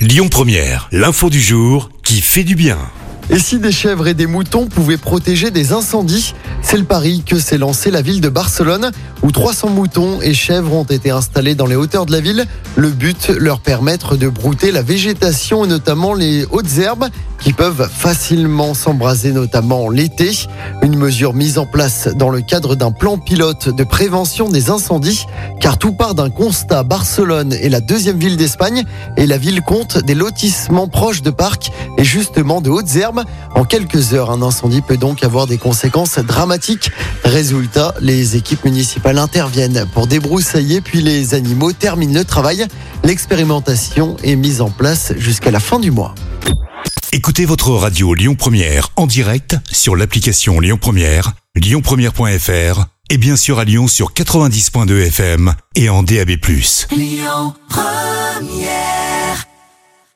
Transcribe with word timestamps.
Lyon 0.00 0.30
Première, 0.30 0.88
l'info 0.92 1.28
du 1.28 1.42
jour 1.42 1.90
qui 2.02 2.22
fait 2.22 2.42
du 2.42 2.54
bien. 2.54 2.78
Et 3.28 3.38
si 3.38 3.58
des 3.58 3.70
chèvres 3.70 4.08
et 4.08 4.14
des 4.14 4.26
moutons 4.26 4.66
pouvaient 4.66 4.96
protéger 4.96 5.50
des 5.50 5.74
incendies 5.74 6.34
C'est 6.62 6.78
le 6.78 6.84
pari 6.84 7.22
que 7.22 7.38
s'est 7.38 7.58
lancé 7.58 7.90
la 7.90 8.00
ville 8.00 8.22
de 8.22 8.30
Barcelone, 8.30 8.92
où 9.22 9.30
300 9.30 9.70
moutons 9.70 10.20
et 10.22 10.34
chèvres 10.34 10.72
ont 10.72 10.84
été 10.84 11.10
installés 11.10 11.54
dans 11.54 11.66
les 11.66 11.76
hauteurs 11.76 12.06
de 12.06 12.12
la 12.12 12.20
ville. 12.20 12.46
Le 12.76 12.90
but, 12.90 13.28
leur 13.28 13.60
permettre 13.60 14.16
de 14.16 14.28
brouter 14.28 14.72
la 14.72 14.82
végétation 14.82 15.64
et 15.64 15.68
notamment 15.68 16.14
les 16.14 16.46
hautes 16.50 16.78
herbes 16.78 17.08
qui 17.40 17.52
peuvent 17.54 17.88
facilement 17.90 18.74
s'embraser, 18.74 19.32
notamment 19.32 19.88
l'été. 19.88 20.30
Une 20.82 20.96
mesure 20.96 21.32
mise 21.32 21.58
en 21.58 21.64
place 21.64 22.08
dans 22.14 22.28
le 22.28 22.42
cadre 22.42 22.74
d'un 22.74 22.92
plan 22.92 23.18
pilote 23.18 23.74
de 23.74 23.84
prévention 23.84 24.48
des 24.48 24.68
incendies, 24.68 25.24
car 25.58 25.78
tout 25.78 25.92
part 25.92 26.14
d'un 26.14 26.28
constat. 26.28 26.82
Barcelone 26.82 27.54
est 27.54 27.70
la 27.70 27.80
deuxième 27.80 28.18
ville 28.18 28.36
d'Espagne 28.36 28.84
et 29.16 29.26
la 29.26 29.38
ville 29.38 29.62
compte 29.62 29.98
des 29.98 30.14
lotissements 30.14 30.88
proches 30.88 31.22
de 31.22 31.30
parcs 31.30 31.72
et 31.96 32.04
justement 32.04 32.60
de 32.60 32.68
hautes 32.68 32.94
herbes. 32.96 33.22
En 33.54 33.64
quelques 33.64 34.12
heures, 34.12 34.30
un 34.30 34.42
incendie 34.42 34.82
peut 34.82 34.98
donc 34.98 35.24
avoir 35.24 35.46
des 35.46 35.58
conséquences 35.58 36.18
dramatiques. 36.18 36.90
Résultat, 37.24 37.94
les 38.00 38.36
équipes 38.36 38.64
municipales 38.64 39.09
interviennent 39.18 39.86
pour 39.92 40.06
débroussailler, 40.06 40.80
puis 40.80 41.02
les 41.02 41.34
animaux 41.34 41.72
terminent 41.72 42.14
le 42.14 42.24
travail. 42.24 42.66
L'expérimentation 43.04 44.16
est 44.22 44.36
mise 44.36 44.60
en 44.60 44.70
place 44.70 45.12
jusqu'à 45.16 45.50
la 45.50 45.60
fin 45.60 45.78
du 45.78 45.90
mois. 45.90 46.14
Écoutez 47.12 47.44
votre 47.44 47.70
radio 47.70 48.14
Lyon 48.14 48.36
Première 48.36 48.90
en 48.96 49.06
direct 49.06 49.56
sur 49.70 49.96
l'application 49.96 50.60
Lyon 50.60 50.78
Première, 50.80 51.32
lyonpremière.fr 51.56 52.84
et 53.10 53.18
bien 53.18 53.36
sûr 53.36 53.58
à 53.58 53.64
Lyon 53.64 53.88
sur 53.88 54.12
90.2 54.12 55.06
FM 55.08 55.54
et 55.74 55.88
en 55.88 56.04
DAB+. 56.04 56.30
Lyon 56.92 57.54
Première 57.68 59.09